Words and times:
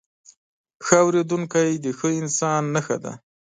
ښه 0.85 0.97
اورېدونکی، 1.05 1.69
د 1.83 1.85
ښه 1.97 2.09
انسان 2.21 2.63
نښه 2.75 2.97
ده. 3.03 3.13